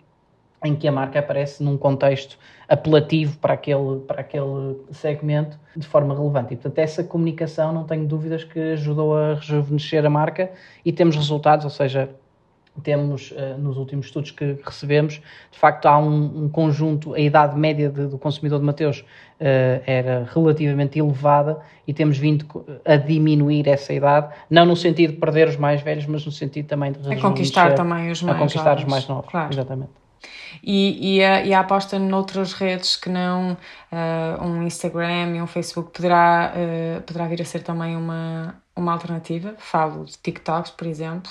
em 0.62 0.76
que 0.76 0.86
a 0.86 0.92
marca 0.92 1.18
aparece 1.18 1.62
num 1.62 1.76
contexto 1.76 2.38
apelativo 2.68 3.38
para 3.38 3.54
aquele, 3.54 4.00
para 4.06 4.20
aquele 4.20 4.76
segmento 4.90 5.58
de 5.74 5.86
forma 5.86 6.14
relevante. 6.14 6.52
E, 6.52 6.56
portanto, 6.56 6.78
essa 6.78 7.02
comunicação, 7.02 7.72
não 7.72 7.84
tenho 7.84 8.06
dúvidas 8.06 8.44
que 8.44 8.58
ajudou 8.72 9.16
a 9.16 9.34
rejuvenescer 9.34 10.04
a 10.04 10.10
marca 10.10 10.50
e 10.84 10.92
temos 10.92 11.16
resultados, 11.16 11.64
ou 11.64 11.70
seja, 11.70 12.10
temos 12.82 13.32
uh, 13.32 13.58
nos 13.58 13.76
últimos 13.76 14.06
estudos 14.06 14.30
que 14.30 14.58
recebemos, 14.64 15.20
de 15.50 15.58
facto 15.58 15.86
há 15.86 15.98
um, 15.98 16.44
um 16.44 16.48
conjunto, 16.48 17.14
a 17.14 17.20
idade 17.20 17.58
média 17.58 17.88
de, 17.88 18.06
do 18.06 18.18
consumidor 18.18 18.58
de 18.60 18.64
Mateus 18.64 19.00
uh, 19.00 19.04
era 19.86 20.28
relativamente 20.32 20.98
elevada 20.98 21.60
e 21.86 21.92
temos 21.92 22.16
vindo 22.16 22.46
a 22.84 22.96
diminuir 22.96 23.68
essa 23.68 23.92
idade, 23.92 24.32
não 24.48 24.64
no 24.64 24.76
sentido 24.76 25.14
de 25.14 25.18
perder 25.18 25.48
os 25.48 25.56
mais 25.56 25.82
velhos, 25.82 26.06
mas 26.06 26.24
no 26.24 26.32
sentido 26.32 26.66
também 26.66 26.92
de 26.92 27.12
a 27.12 27.20
conquistar 27.20 27.74
também 27.74 28.10
os 28.10 28.22
mais 28.22 28.36
a 28.36 28.38
conquistar 28.38 28.70
jovens. 28.70 28.84
os 28.84 28.90
mais 28.90 29.08
novos, 29.08 29.30
claro. 29.30 29.52
exatamente. 29.52 29.90
E, 30.62 31.16
e, 31.16 31.24
a, 31.24 31.44
e 31.44 31.54
a 31.54 31.60
aposta 31.60 31.98
noutras 31.98 32.52
redes 32.52 32.94
que 32.94 33.08
não 33.08 33.52
uh, 33.52 34.44
um 34.44 34.62
Instagram 34.62 35.36
e 35.36 35.40
um 35.40 35.46
Facebook 35.46 35.90
poderá, 35.90 36.52
poderá 37.06 37.26
vir 37.26 37.40
a 37.40 37.44
ser 37.44 37.62
também 37.62 37.96
uma, 37.96 38.56
uma 38.76 38.92
alternativa? 38.92 39.54
Falo 39.56 40.04
de 40.04 40.18
TikToks, 40.18 40.72
por 40.72 40.86
exemplo. 40.86 41.30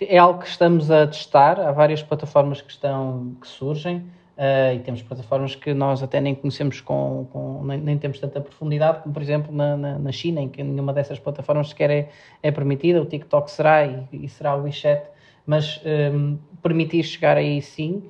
É 0.00 0.18
algo 0.18 0.40
que 0.40 0.48
estamos 0.48 0.90
a 0.90 1.06
testar, 1.06 1.60
há 1.60 1.72
várias 1.72 2.02
plataformas 2.02 2.60
que, 2.60 2.70
estão, 2.70 3.34
que 3.40 3.48
surgem 3.48 3.96
uh, 4.36 4.74
e 4.74 4.78
temos 4.78 5.02
plataformas 5.02 5.54
que 5.54 5.74
nós 5.74 6.02
até 6.02 6.20
nem 6.20 6.34
conhecemos 6.34 6.80
com, 6.80 7.26
com 7.32 7.64
nem, 7.64 7.80
nem, 7.80 7.98
temos 7.98 8.20
tanta 8.20 8.40
profundidade, 8.40 9.02
como 9.02 9.12
por 9.12 9.22
exemplo 9.22 9.54
na, 9.54 9.76
na, 9.76 9.98
na, 9.98 10.12
China, 10.12 10.40
em 10.40 10.48
que 10.48 10.62
nenhuma 10.62 10.92
dessas 10.92 11.18
plataformas 11.18 11.70
sequer 11.70 11.90
é, 11.90 12.08
é 12.42 12.50
permitida, 12.50 13.02
o 13.02 13.06
TikTok 13.06 13.50
será 13.50 13.84
e, 13.84 14.06
e 14.12 14.28
será 14.28 14.54
o 14.54 14.62
WeChat, 14.62 15.02
mas 15.44 15.80
um, 15.84 15.88
ehm, 15.88 16.38
permitir 16.62 17.02
chegar 17.02 17.36
aí 17.36 17.60
sim. 17.60 18.04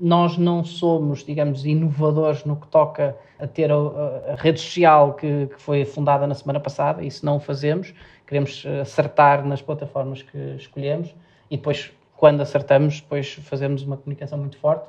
Nós 0.00 0.36
não 0.36 0.64
somos, 0.64 1.24
digamos, 1.24 1.64
inovadores 1.64 2.44
no 2.44 2.56
que 2.56 2.66
toca 2.66 3.16
a 3.38 3.46
ter 3.46 3.70
a, 3.70 4.34
rede 4.36 4.60
social 4.60 5.14
que, 5.14 5.46
que, 5.46 5.60
foi 5.60 5.84
fundada 5.84 6.26
na 6.26 6.34
semana 6.34 6.58
passada, 6.58 7.04
isso 7.04 7.24
não 7.24 7.36
o 7.36 7.40
fazemos 7.40 7.94
queremos 8.26 8.64
eh, 8.64 8.80
acertar 8.80 9.46
nas 9.46 9.62
plataformas 9.62 10.22
que 10.22 10.38
escolhemos 10.56 11.14
e 11.50 11.56
depois, 11.56 11.92
quando 12.16 12.40
acertamos, 12.40 13.00
depois 13.00 13.34
fazemos 13.34 13.82
uma 13.82 13.96
comunicação 13.96 14.38
muito 14.38 14.58
forte. 14.58 14.88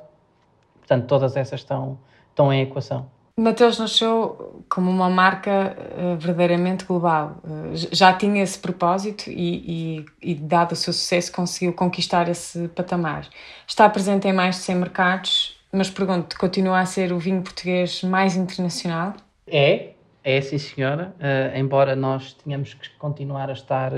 Portanto, 0.78 1.06
todas 1.06 1.36
essas 1.36 1.60
estão, 1.60 1.98
estão 2.30 2.52
em 2.52 2.62
equação. 2.62 3.10
Mateus 3.38 3.78
nasceu 3.78 4.64
como 4.66 4.90
uma 4.90 5.10
marca 5.10 5.76
uh, 5.76 6.16
verdadeiramente 6.16 6.86
global. 6.86 7.36
Uh, 7.44 7.76
já 7.92 8.10
tinha 8.14 8.42
esse 8.42 8.58
propósito 8.58 9.28
e, 9.28 10.00
e, 10.00 10.30
e, 10.32 10.34
dado 10.34 10.72
o 10.72 10.76
seu 10.76 10.90
sucesso, 10.90 11.30
conseguiu 11.32 11.74
conquistar 11.74 12.30
esse 12.30 12.66
patamar. 12.68 13.28
Está 13.66 13.86
presente 13.90 14.26
em 14.26 14.32
mais 14.32 14.56
de 14.56 14.62
100 14.62 14.76
mercados, 14.76 15.60
mas 15.70 15.90
pergunto, 15.90 16.38
continua 16.38 16.80
a 16.80 16.86
ser 16.86 17.12
o 17.12 17.18
vinho 17.18 17.42
português 17.42 18.02
mais 18.02 18.36
internacional? 18.36 19.12
É, 19.46 19.90
é 20.24 20.40
sim, 20.40 20.56
senhora, 20.56 21.14
uh, 21.18 21.58
embora 21.58 21.94
nós 21.94 22.32
tenhamos 22.32 22.72
que 22.72 22.88
continuar 22.96 23.50
a 23.50 23.52
estar 23.52 23.92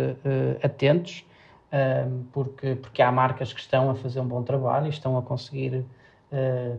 atentos, 0.65 1.25
porque, 2.33 2.75
porque 2.77 3.03
há 3.03 3.13
marcas 3.13 3.53
que 3.53 3.61
estão 3.61 3.91
a 3.91 3.95
fazer 3.95 4.19
um 4.21 4.27
bom 4.27 4.43
trabalho 4.43 4.87
e 4.87 4.89
estão 4.89 5.19
a 5.19 5.23
conseguir 5.23 5.85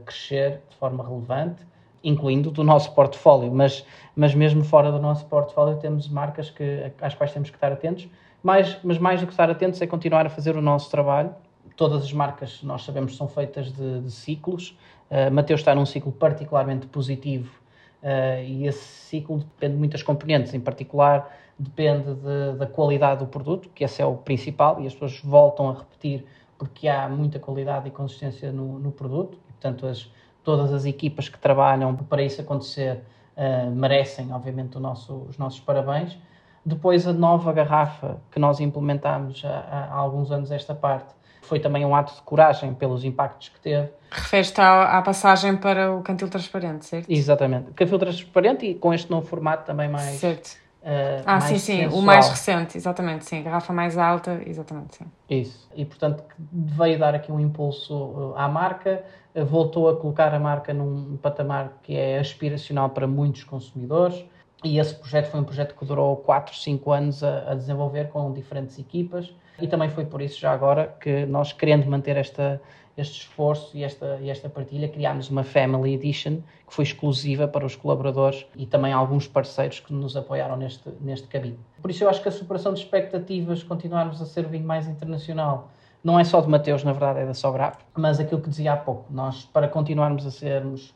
crescer 0.03 0.61
de 0.67 0.75
forma 0.77 1.07
relevante, 1.07 1.63
incluindo 2.03 2.51
do 2.51 2.63
nosso 2.63 2.93
portfólio, 2.93 3.51
mas, 3.51 3.85
mas 4.15 4.33
mesmo 4.33 4.63
fora 4.63 4.91
do 4.91 4.99
nosso 4.99 5.25
portfólio 5.25 5.77
temos 5.77 6.07
marcas 6.07 6.49
que, 6.49 6.91
às 7.01 7.13
quais 7.13 7.31
temos 7.31 7.49
que 7.49 7.57
estar 7.57 7.71
atentos, 7.71 8.07
mas, 8.41 8.77
mas 8.83 8.97
mais 8.97 9.19
do 9.19 9.27
que 9.27 9.33
estar 9.33 9.49
atentos 9.49 9.81
é 9.81 9.87
continuar 9.87 10.25
a 10.25 10.29
fazer 10.29 10.55
o 10.55 10.61
nosso 10.61 10.89
trabalho. 10.89 11.33
Todas 11.75 12.03
as 12.03 12.13
marcas, 12.13 12.61
nós 12.63 12.83
sabemos, 12.83 13.15
são 13.15 13.27
feitas 13.27 13.71
de, 13.71 14.01
de 14.01 14.11
ciclos. 14.11 14.77
Uh, 15.09 15.31
Mateus 15.31 15.61
está 15.61 15.75
num 15.75 15.85
ciclo 15.85 16.11
particularmente 16.11 16.87
positivo 16.87 17.59
Uh, 18.01 18.41
e 18.45 18.65
esse 18.65 18.79
ciclo 18.79 19.39
depende 19.39 19.73
de 19.73 19.79
muitas 19.79 20.01
componentes, 20.01 20.53
em 20.53 20.59
particular 20.59 21.37
depende 21.57 22.13
de, 22.13 22.57
da 22.57 22.65
qualidade 22.65 23.19
do 23.19 23.27
produto, 23.27 23.69
que 23.75 23.83
esse 23.83 24.01
é 24.01 24.05
o 24.05 24.15
principal, 24.15 24.79
e 24.81 24.87
as 24.87 24.93
pessoas 24.93 25.19
voltam 25.19 25.69
a 25.69 25.73
repetir 25.73 26.25
porque 26.57 26.87
há 26.87 27.09
muita 27.09 27.39
qualidade 27.39 27.89
e 27.89 27.91
consistência 27.91 28.53
no, 28.53 28.79
no 28.79 28.91
produto, 28.91 29.37
e, 29.49 29.51
portanto 29.51 29.85
as, 29.85 30.09
todas 30.43 30.73
as 30.73 30.85
equipas 30.85 31.29
que 31.29 31.37
trabalham 31.37 31.95
para 31.95 32.21
isso 32.23 32.41
acontecer 32.41 33.03
uh, 33.37 33.71
merecem, 33.71 34.31
obviamente, 34.33 34.77
nosso, 34.79 35.25
os 35.29 35.37
nossos 35.37 35.59
parabéns. 35.59 36.17
Depois 36.65 37.07
a 37.07 37.13
nova 37.13 37.51
garrafa 37.53 38.17
que 38.31 38.39
nós 38.39 38.59
implementámos 38.59 39.43
há, 39.45 39.89
há 39.91 39.95
alguns 39.95 40.31
anos 40.31 40.51
esta 40.51 40.75
parte, 40.75 41.13
foi 41.41 41.59
também 41.59 41.85
um 41.85 41.95
ato 41.95 42.13
de 42.13 42.21
coragem 42.21 42.73
pelos 42.73 43.03
impactos 43.03 43.49
que 43.49 43.59
teve. 43.59 43.89
Refere-te 44.11 44.61
à, 44.61 45.01
passagem 45.01 45.57
para 45.57 45.91
o 45.91 46.01
cantil 46.01 46.29
transparente, 46.29 46.85
certo? 46.85 47.09
Exatamente. 47.09 47.71
Cantil 47.71 47.97
transparente 47.97 48.65
e 48.65 48.75
com 48.75 48.93
este 48.93 49.09
novo 49.09 49.25
formato 49.25 49.65
também 49.65 49.89
mais. 49.89 50.19
Certo. 50.19 50.57
Uh, 50.81 51.21
ah, 51.25 51.41
sim, 51.41 51.57
sim, 51.57 51.77
sensual. 51.83 52.01
o 52.01 52.05
mais 52.05 52.29
recente, 52.29 52.77
exatamente, 52.77 53.25
sim, 53.25 53.39
a 53.39 53.41
garrafa 53.43 53.73
mais 53.73 53.97
alta, 53.97 54.41
exatamente, 54.45 54.95
sim. 54.95 55.05
Isso, 55.29 55.69
e 55.75 55.83
portanto 55.83 56.23
veio 56.51 56.97
dar 56.97 57.13
aqui 57.13 57.31
um 57.31 57.39
impulso 57.39 58.33
à 58.37 58.47
marca, 58.47 59.03
voltou 59.47 59.89
a 59.89 59.95
colocar 59.97 60.33
a 60.33 60.39
marca 60.39 60.73
num 60.73 61.17
patamar 61.17 61.73
que 61.83 61.95
é 61.97 62.19
aspiracional 62.19 62.89
para 62.89 63.05
muitos 63.07 63.43
consumidores, 63.43 64.25
E 64.63 64.77
esse 64.77 64.93
projeto 64.95 65.27
foi 65.31 65.39
um 65.39 65.43
projeto 65.43 65.73
que 65.75 65.85
durou 65.85 66.17
4, 66.17 66.55
5 66.55 66.91
anos 66.91 67.23
a, 67.23 67.51
a 67.51 67.55
desenvolver 67.55 68.09
com 68.09 68.31
diferentes 68.33 68.77
equipas. 68.77 69.33
E 69.61 69.67
também 69.67 69.89
foi 69.89 70.05
por 70.05 70.21
isso, 70.21 70.39
já 70.39 70.51
agora, 70.51 70.93
que 70.99 71.25
nós, 71.25 71.53
querendo 71.53 71.85
manter 71.89 72.17
esta, 72.17 72.61
este 72.99 73.21
esforço 73.21 73.75
e 73.75 73.83
esta, 73.83 74.17
e 74.21 74.29
esta 74.29 74.49
partilha, 74.49 74.87
criámos 74.87 75.29
uma 75.29 75.43
Family 75.43 75.93
Edition 75.93 76.41
que 76.67 76.73
foi 76.73 76.83
exclusiva 76.83 77.47
para 77.47 77.65
os 77.65 77.75
colaboradores 77.75 78.45
e 78.55 78.65
também 78.65 78.93
alguns 78.93 79.27
parceiros 79.27 79.79
que 79.79 79.93
nos 79.93 80.15
apoiaram 80.15 80.55
neste, 80.55 80.89
neste 81.01 81.27
caminho. 81.27 81.59
Por 81.81 81.91
isso, 81.91 82.03
eu 82.03 82.09
acho 82.09 82.21
que 82.21 82.29
a 82.29 82.31
superação 82.31 82.73
de 82.73 82.81
expectativas, 82.81 83.63
continuarmos 83.63 84.21
a 84.21 84.25
ser 84.25 84.45
o 84.45 84.49
vinho 84.49 84.65
mais 84.65 84.87
internacional, 84.87 85.69
não 86.03 86.19
é 86.19 86.23
só 86.23 86.39
de 86.39 86.47
Mateus, 86.47 86.83
na 86.83 86.91
verdade, 86.91 87.19
é 87.19 87.25
da 87.25 87.33
Sograp, 87.33 87.77
mas 87.93 88.19
aquilo 88.19 88.41
que 88.41 88.49
dizia 88.49 88.73
há 88.73 88.77
pouco, 88.77 89.11
nós, 89.11 89.45
para 89.45 89.67
continuarmos 89.67 90.25
a 90.25 90.31
sermos 90.31 90.89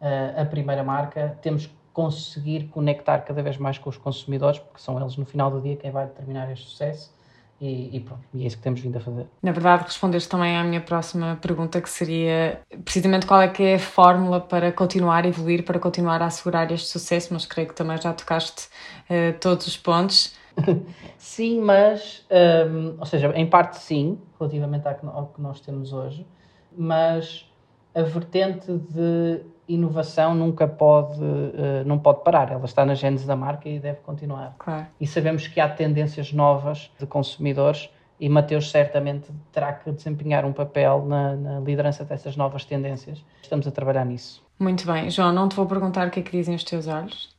uh, 0.00 0.42
a 0.42 0.44
primeira 0.44 0.82
marca, 0.82 1.38
temos 1.40 1.66
que 1.66 1.74
conseguir 1.92 2.68
conectar 2.68 3.20
cada 3.20 3.42
vez 3.42 3.56
mais 3.56 3.78
com 3.78 3.88
os 3.88 3.96
consumidores, 3.96 4.58
porque 4.58 4.80
são 4.80 5.00
eles, 5.00 5.16
no 5.16 5.24
final 5.24 5.50
do 5.50 5.60
dia, 5.60 5.76
quem 5.76 5.90
vai 5.90 6.06
determinar 6.06 6.50
este 6.50 6.66
sucesso 6.66 7.19
e, 7.60 7.96
e, 7.96 8.00
pronto, 8.00 8.22
e 8.32 8.42
é 8.42 8.46
isso 8.46 8.56
que 8.56 8.62
temos 8.62 8.80
vindo 8.80 8.96
a 8.96 9.00
fazer. 9.00 9.26
Na 9.42 9.52
verdade, 9.52 9.84
respondeste 9.84 10.28
também 10.30 10.56
à 10.56 10.64
minha 10.64 10.80
próxima 10.80 11.38
pergunta, 11.42 11.78
que 11.80 11.90
seria 11.90 12.62
precisamente 12.84 13.26
qual 13.26 13.42
é 13.42 13.48
que 13.48 13.62
é 13.62 13.74
a 13.74 13.78
fórmula 13.78 14.40
para 14.40 14.72
continuar 14.72 15.24
a 15.24 15.28
evoluir, 15.28 15.62
para 15.62 15.78
continuar 15.78 16.22
a 16.22 16.26
assegurar 16.26 16.72
este 16.72 16.88
sucesso, 16.88 17.34
mas 17.34 17.44
creio 17.44 17.68
que 17.68 17.74
também 17.74 18.00
já 18.00 18.14
tocaste 18.14 18.68
uh, 19.10 19.38
todos 19.40 19.66
os 19.66 19.76
pontos. 19.76 20.34
sim, 21.18 21.60
mas, 21.60 22.24
um, 22.30 22.98
ou 22.98 23.04
seja, 23.04 23.30
em 23.36 23.46
parte 23.46 23.78
sim, 23.78 24.18
relativamente 24.38 24.88
ao 24.88 25.26
que 25.26 25.42
nós 25.42 25.60
temos 25.60 25.92
hoje, 25.92 26.26
mas 26.74 27.46
a 27.94 28.00
vertente 28.02 28.72
de 28.72 29.42
inovação 29.74 30.34
nunca 30.34 30.66
pode, 30.66 31.22
uh, 31.22 31.84
não 31.86 31.98
pode 31.98 32.22
parar. 32.22 32.50
Ela 32.50 32.64
está 32.64 32.84
na 32.84 32.94
gênese 32.94 33.26
da 33.26 33.36
marca 33.36 33.68
e 33.68 33.78
deve 33.78 33.98
continuar. 34.00 34.54
Claro. 34.58 34.86
E 35.00 35.06
sabemos 35.06 35.46
que 35.46 35.60
há 35.60 35.68
tendências 35.68 36.32
novas 36.32 36.90
de 36.98 37.06
consumidores 37.06 37.90
e 38.20 38.28
Mateus 38.28 38.70
certamente 38.70 39.30
terá 39.50 39.72
que 39.72 39.90
desempenhar 39.90 40.44
um 40.44 40.52
papel 40.52 41.06
na, 41.06 41.34
na, 41.34 41.60
liderança 41.60 42.04
dessas 42.04 42.36
novas 42.36 42.64
tendências. 42.64 43.24
Estamos 43.42 43.66
a 43.66 43.70
trabalhar 43.70 44.04
nisso. 44.04 44.42
Muito 44.58 44.86
bem. 44.86 45.08
João, 45.08 45.32
não 45.32 45.48
te 45.48 45.56
vou 45.56 45.64
perguntar 45.64 46.08
o 46.08 46.10
que 46.10 46.20
é 46.20 46.22
que 46.22 46.32
dizem 46.32 46.54
os 46.54 46.62
teus 46.62 46.86
olhos. 46.86 47.34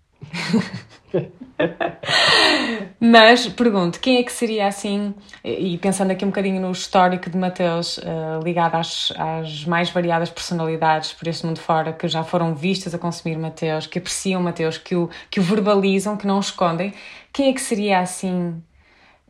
Mas 2.99 3.47
pergunto, 3.47 3.99
quem 3.99 4.17
é 4.17 4.23
que 4.23 4.31
seria 4.31 4.67
assim, 4.67 5.13
e 5.43 5.77
pensando 5.77 6.11
aqui 6.11 6.23
um 6.23 6.29
bocadinho 6.29 6.61
no 6.61 6.71
histórico 6.71 7.29
de 7.29 7.37
Mateus, 7.37 7.97
uh, 7.97 8.41
ligado 8.43 8.75
às, 8.75 9.11
às 9.17 9.65
mais 9.65 9.89
variadas 9.89 10.29
personalidades 10.29 11.13
por 11.13 11.27
este 11.27 11.45
mundo 11.45 11.59
fora, 11.59 11.93
que 11.93 12.07
já 12.07 12.23
foram 12.23 12.55
vistas 12.55 12.93
a 12.93 12.99
consumir 12.99 13.37
Mateus, 13.37 13.87
que 13.87 13.99
apreciam 13.99 14.41
Mateus, 14.41 14.77
que 14.77 14.95
o, 14.95 15.09
que 15.29 15.39
o 15.39 15.43
verbalizam, 15.43 16.15
que 16.17 16.27
não 16.27 16.37
o 16.37 16.39
escondem, 16.39 16.93
quem 17.33 17.49
é 17.49 17.53
que 17.53 17.61
seria 17.61 17.99
assim 17.99 18.61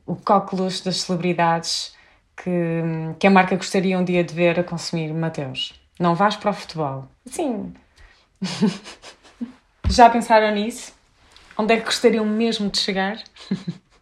o 0.06 0.16
cóculos 0.16 0.82
das 0.82 1.02
celebridades 1.02 1.96
que, 2.36 2.82
que 3.20 3.28
a 3.28 3.30
marca 3.30 3.56
gostaria 3.56 3.98
um 3.98 4.04
dia 4.04 4.24
de 4.24 4.34
ver 4.34 4.60
a 4.60 4.64
consumir 4.64 5.14
Mateus? 5.14 5.74
Não 6.00 6.16
vais 6.16 6.36
para 6.36 6.52
o 6.52 6.54
futebol. 6.54 7.06
Sim. 7.26 7.74
Já 9.92 10.10
pensaram 10.10 10.56
nisso? 10.56 10.94
Onde 11.58 11.74
é 11.74 11.78
que 11.78 11.84
gostariam 11.84 12.26
mesmo 12.26 12.70
de 12.70 12.78
chegar? 12.78 13.22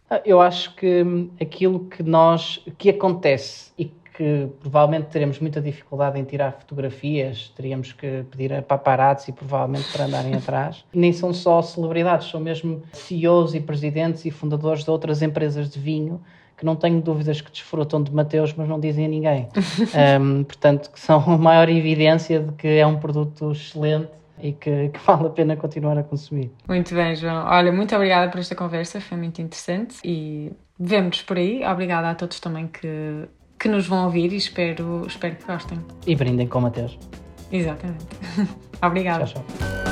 Ah, 0.08 0.20
eu 0.24 0.40
acho 0.40 0.74
que 0.76 1.04
aquilo 1.40 1.80
que 1.86 2.02
nós 2.02 2.64
que 2.78 2.90
acontece 2.90 3.72
e 3.76 3.86
que 4.14 4.48
provavelmente 4.60 5.06
teremos 5.06 5.40
muita 5.40 5.60
dificuldade 5.60 6.18
em 6.18 6.24
tirar 6.24 6.52
fotografias, 6.52 7.52
teríamos 7.56 7.92
que 7.92 8.24
pedir 8.30 8.52
a 8.52 8.62
paparazzi 8.62 9.32
provavelmente 9.32 9.90
para 9.92 10.04
andarem 10.04 10.34
atrás. 10.34 10.84
Nem 10.94 11.12
são 11.12 11.32
só 11.34 11.60
celebridades, 11.60 12.28
são 12.28 12.38
mesmo 12.38 12.82
CEOs 12.92 13.54
e 13.54 13.60
presidentes 13.60 14.24
e 14.24 14.30
fundadores 14.30 14.84
de 14.84 14.90
outras 14.90 15.22
empresas 15.22 15.68
de 15.68 15.80
vinho 15.80 16.20
que 16.56 16.64
não 16.64 16.76
tenho 16.76 17.00
dúvidas 17.00 17.40
que 17.40 17.50
desfrutam 17.50 18.02
de 18.02 18.14
Mateus, 18.14 18.52
mas 18.54 18.68
não 18.68 18.78
dizem 18.78 19.06
a 19.06 19.08
ninguém. 19.08 19.48
um, 20.20 20.44
portanto, 20.44 20.90
que 20.90 21.00
são 21.00 21.18
a 21.18 21.38
maior 21.38 21.68
evidência 21.68 22.38
de 22.38 22.52
que 22.52 22.68
é 22.68 22.86
um 22.86 22.98
produto 22.98 23.50
excelente 23.52 24.20
e 24.42 24.52
que, 24.52 24.88
que, 24.88 24.98
vale 25.06 25.26
a 25.26 25.30
pena 25.30 25.56
continuar 25.56 25.98
a 25.98 26.02
consumir. 26.02 26.50
Muito 26.68 26.94
bem, 26.94 27.14
João. 27.14 27.46
Olha, 27.46 27.72
muito 27.72 27.94
obrigada 27.94 28.30
por 28.30 28.40
esta 28.40 28.54
conversa, 28.54 29.00
foi 29.00 29.18
muito 29.18 29.40
interessante 29.40 29.96
e 30.04 30.52
vemos-nos 30.78 31.22
por 31.22 31.36
aí. 31.36 31.64
Obrigada 31.64 32.10
a 32.10 32.14
todos 32.14 32.40
também 32.40 32.66
que, 32.66 33.28
que 33.58 33.68
nos 33.68 33.86
vão 33.86 34.04
ouvir 34.04 34.32
e 34.32 34.36
espero, 34.36 35.04
espero 35.06 35.36
que 35.36 35.44
gostem. 35.44 35.78
E 36.06 36.14
brindem 36.14 36.46
com 36.46 36.60
Mateus. 36.60 36.98
Exatamente. 37.52 38.06
obrigada. 38.82 39.24
Tchau, 39.24 39.44
tchau. 39.48 39.89